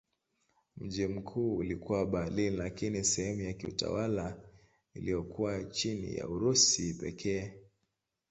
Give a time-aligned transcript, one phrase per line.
[0.77, 4.37] Mji mkuu ulikuwa Berlin lakini sehemu ya kiutawala
[4.93, 7.53] iliyokuwa chini ya Urusi pekee.